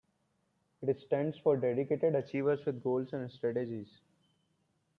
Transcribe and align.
It 0.81 0.99
stands 0.99 1.37
for 1.37 1.57
"Dedicated 1.57 2.15
Achievers 2.15 2.65
With 2.65 2.81
Goals 2.81 3.13
and 3.13 3.31
Strategies". 3.31 3.99